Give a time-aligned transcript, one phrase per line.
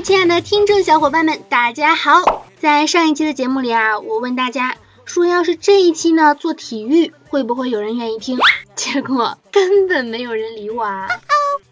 [0.00, 2.46] 亲爱的听众小伙伴们，大家好！
[2.60, 8.38] 在上一期的节目里啊，我问大家说，要是这一期呢做体育，会不会有人愿意听？
[8.76, 11.08] 结果根本没有人理我啊！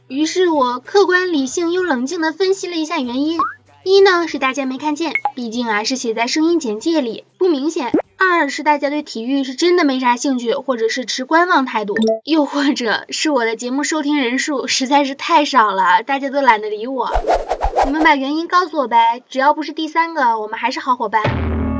[0.09, 3.39] 于是我客观、理性又冷静地分析了一下原因：
[3.85, 17.08] 一呢是大家没看见，毕竟啊是写在声音简介里，不明显；二是大家对体育是真的没啥兴趣，或者是持观望态度；又或者是我的节目收听人数实在是太少了，大家都懒得理我。
[17.85, 21.22] 你们把原因告诉我呗，只要不是第三个，我们还是好伙伴。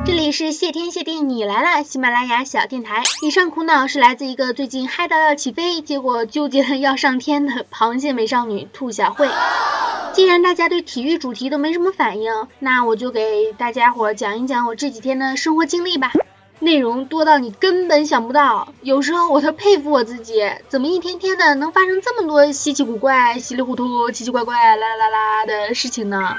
[0.05, 3.03] 这里是谢天谢地你来了，喜马拉雅小电台。
[3.23, 9.29] 以上苦恼是来自一个最近嗨到要起飞，结果纠结的要上天的螃蟹美少女兔小慧。
[10.13, 16.13] 既然大家对体育主题都没什么反应，那我就给大家伙讲一讲我这几天的生活经历吧。
[16.61, 26.35] 内容多到你根本想不到，有时候我都佩服我自己，怎么一天天的能发生这么多稀奇古怪、稀里糊涂、奇奇怪怪、啦啦啦啦的事情呢？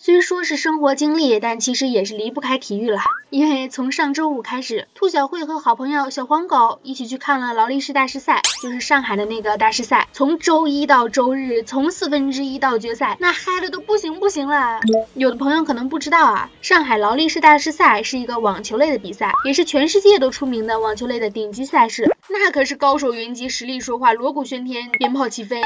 [0.00, 3.00] 虽说是生活经历，但其实也是离不开体育了。
[3.30, 10.06] 因为从上周五开始，兔小慧和好朋友小黄狗一起去看了劳力士大师赛，就是上海的那个大师赛。
[10.12, 14.80] 从周一到周日，从四分之一到决赛，那嗨的都不行不行了。
[15.14, 22.08] 有的朋友可能不知道啊，上海劳力士大师赛是一个网球类的比赛，也是全世界都出名的网球类的顶级赛事。
[22.28, 25.60] 那可是高手云集，实力说话，锣鼓喧天，鞭炮齐飞。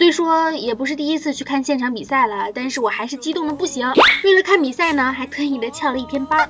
[0.00, 3.86] 虽说也不是第一次去看现场比赛了，但是我还是激动的不行。
[4.24, 6.48] 为了看比赛呢，还特意的翘了一天班。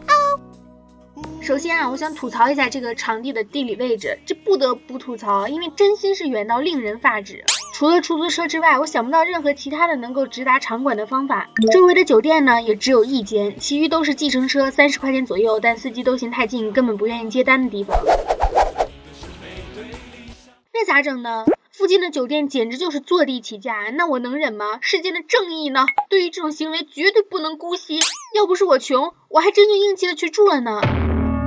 [1.41, 7.45] 首先啊，我想吐槽一下这个场地的地理位置，这不得不吐槽，因为真心是远到令人发指。
[7.73, 11.49] 除了出租车之外，我想不到任何其他的能够直达场馆的方法。
[11.73, 17.99] 周围的酒店呢，也只有一间，其余都是计程车，三十块钱左右，但司机都嫌太近，根本不愿意接单的地方。
[20.73, 21.45] 那咋整呢？
[21.81, 24.81] 附近的酒店简直就是坐地起价，那我能忍吗？
[24.83, 25.87] 世间的正义呢？
[26.11, 27.99] 对于这种行为绝对不能姑息。
[28.37, 30.83] 要不是我穷，我还真就硬气的去住了呢。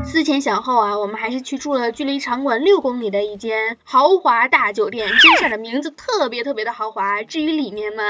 [0.05, 7.23] 思前想后啊，我们还是去住了距离场馆六公里的一间豪华大酒店，真是的名字特别特别的豪华。
[7.23, 8.03] 至于里面嘛，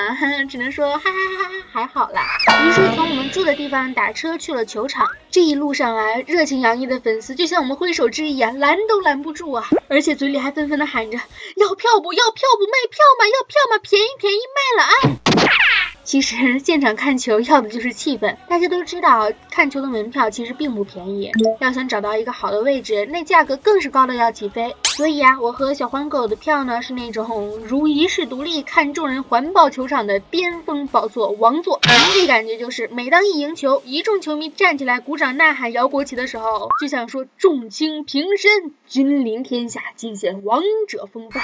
[0.49, 2.21] 只能说哈哈哈哈还好啦。
[2.65, 11.17] 于是从我们住的地方打车去了球场，这一路上啊，热情洋溢的粉丝就像我们挥手之意啊，拦都拦不住啊，而且嘴里还纷纷的喊着
[11.55, 13.25] 要票不要票不卖票吗？
[13.27, 13.79] 要票吗？
[13.81, 15.82] 便宜便宜卖了啊！
[16.03, 24.75] 其实 现场看球要的就是气氛，大家都知道看球的门票其实并不便宜，要想找到一个好的位置，那价格更是高的要起飞。
[24.83, 31.79] 所以啊，我和小黄狗的票呢是那种如遗世独立，看众人环抱球场的巅峰宝座王座。
[32.13, 41.41] 这感觉就是每当一赢球，一众球迷站起来鼓掌呐喊摇国旗的时候，就想说众卿平身，君临天下，尽显王者风范。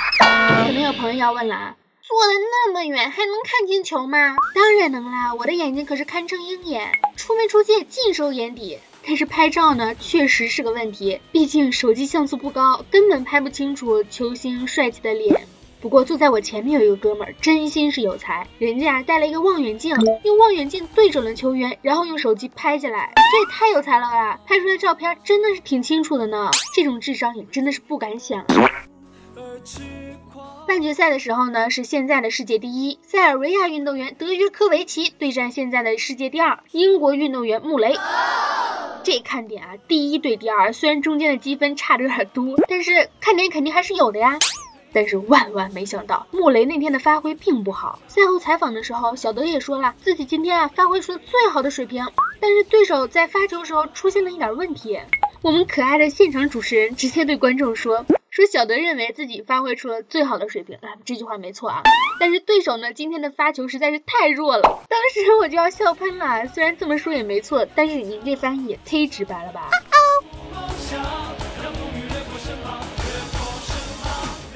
[0.66, 1.76] 可能有朋友要问了啊。
[2.10, 4.36] 坐的那么远，还能看清球吗？
[4.56, 8.80] 当然能啦，我的眼睛可是堪称鹰眼，出没出界尽收眼底。
[9.06, 15.48] 但是拍照呢，确实是个问题，毕竟手机像素不高，根本拍不清楚球星帅气的脸。
[15.82, 24.40] 不过坐在我前面有一个哥们儿，真心是有才，人家带了一个望远镜，用望远镜对准了球员，然后用手机拍下来，这也太有才了吧！
[24.48, 28.44] 拍出来照片真的是挺清楚的呢，这种智商也真的是不敢想。
[30.68, 37.96] 半决赛的时候呢，是现在的世界第一塞尔维亚运动员德约科维奇对战现在的世界第二英国运动员穆雷。
[39.04, 44.38] 这看点啊，第一对第二，虽然中间的积分差的有点多，但是看点肯定还是有的呀。
[44.92, 48.00] 但是万万没想到，穆雷那天的发挥并不好。
[48.08, 52.08] 赛后采访的时候，小德也说了，自己今天啊发挥出了最好的水平，
[52.40, 55.00] 但是对手在发球时候出现了一点问题。
[55.42, 58.06] 我们可爱的现场主持人直接对观众说。
[58.40, 61.82] 说小德认为自己发挥出了最好的水平，啊，这句话没错啊。
[62.22, 66.48] 但是对手呢，今天的发球实在是太弱了，当时我就要笑喷了。
[66.48, 69.70] 虽然这么说也没错，但是您这翻译也忒直白了吧。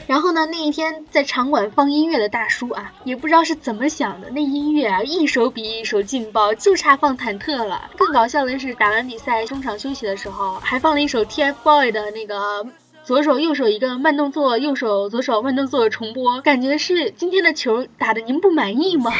[0.07, 7.91] 然后呢，那一天在场馆放音乐的大叔啊，也不知道是怎么想的，那音乐啊一首比一首劲爆，就差放忐忑了。
[7.97, 12.65] 更搞笑的是，打完比赛中场休息的时候，还放了一首 TFBOY 的那个。
[13.05, 19.11] 左手右手一个慢动作，右手左手慢动作重播，感觉是今天的球打的您不满意吗？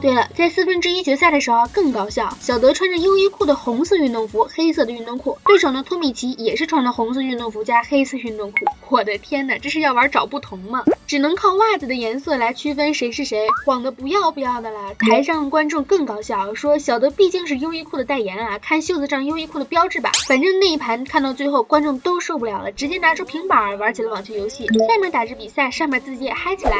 [0.00, 10.84] 对了，在四分之一决赛的时候更搞笑，小德穿着优衣库的红色运动服，黑色的运动裤，对手呢托米奇也是穿了红色运动服加黑色运动裤，我的天呐，这是要玩找不同吗？
[11.06, 14.94] 只能靠袜子的颜色来区分谁是谁，晃得不要不要的了。
[14.98, 20.10] 台上观众更搞笑，说小德毕竟是优衣库的代言啊，看袖子上优衣库的标志吧。
[20.26, 26.78] 反正那一盘看到最后，观众都受不了了，直接拿出平板玩起了网球游戏，下面打着比赛，上面自己也嗨起来。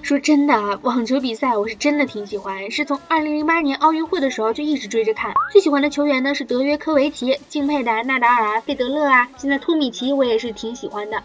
[0.00, 5.34] 说真的啊，网球比赛我是真的挺喜欢，是从二零零八年奥运会的时候就一直追着看。
[5.52, 11.22] 最喜欢的球员呢是德约科维奇，敬佩的纳达尔啊、费德勒啊，现在托米奇我也是挺喜欢的。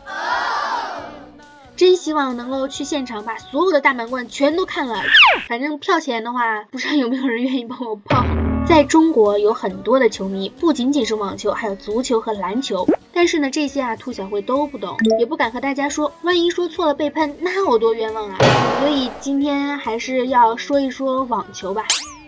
[1.75, 5.01] 真希望能够去现场把所有的大满贯全都看了，
[5.47, 8.23] 反正票钱的话，不知道有没有人愿意帮我报。
[8.65, 12.87] 在中国有很多的球迷，不仅仅是网球，还有足球和篮球。
[13.11, 18.37] 但是呢，这些啊，兔小慧都不懂，也不敢和大家说，万一说错了被喷，那有多冤枉啊！
[18.79, 21.83] 所以今天还是要说一说网球吧。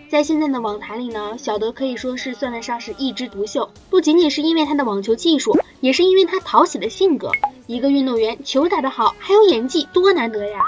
[0.08, 7.30] 在现在的网坛里呢，小德可以说是算得上是一枝独秀，不仅仅是因为他的网球技术，也是因为他讨喜的性格。
[7.66, 10.60] 一个运动员球打得好，还有演技，多难得呀！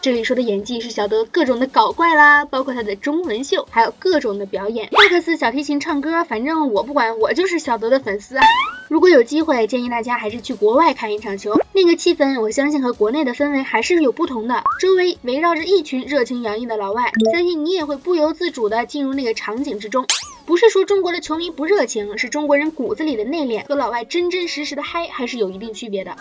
[0.00, 8.42] 这里说的演技是小德各种的搞怪啦，包括他的中文秀，还有各种的表演，萨克斯、小提琴、唱歌，反正我不管，我就是小德的粉丝啊。
[8.94, 14.62] 如果有机会，建议大家还是去国外看一场球，那个气氛，我相信和国内的氛围还是有不同的。
[14.78, 20.06] 周围围绕着一群热情洋溢的老外，相信你也会不由自主的进入那个场景之中。
[20.46, 26.16] 不是说中国的球迷不热情，是中国人骨子里的内敛和老外真真实实的嗨还是有一定区别的。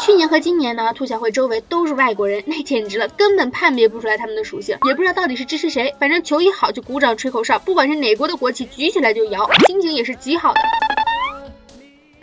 [0.00, 5.94] 去年和今年呢，兔小慧周围都是外国人，那简直了，根本判别不出来他们的属性，也不知道到底是支持谁。
[6.00, 10.60] 反正球一好就鼓掌吹口哨，不管是哪国的国旗举起来就摇，心情也是极好的。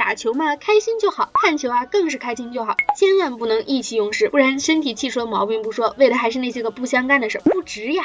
[0.06, 2.78] 打球嘛，开心就好；看球啊，更是开心就好。
[2.96, 8.04] 千万不能意气用事，不然身体气出了毛病不说，为的还是那些个不相干的事，不值呀。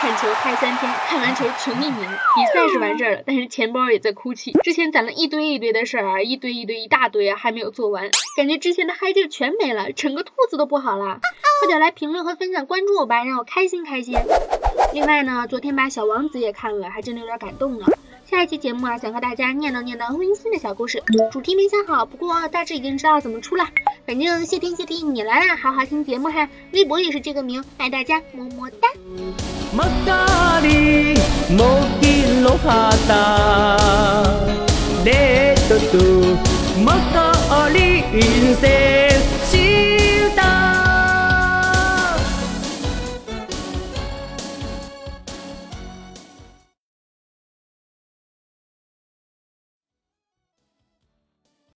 [0.00, 2.10] 看球嗨三天，看完球穷一年。
[2.34, 4.52] 比赛是完事儿了，但是钱包也在哭泣。
[4.62, 11.20] 之前攒了一堆一堆的事儿啊，一堆一堆一大堆啊，还没有做完，感觉之前的嗨劲全没了，整个兔子都不好了。
[11.60, 14.16] 快点来评论和分享关注我吧，让我开心开心。
[14.94, 17.84] 另外呢，昨天把小王子也看了，还真的有点感动呢。
[18.30, 23.64] 下一期节目啊，想和大家念叨念叨温馨的小故事，主题没想好，不过大致已经知道怎么出了。
[24.06, 26.48] 反正谢天谢地你来了，好好听节目哈。
[26.72, 28.88] 微博也是这个名，爱大家，么么哒。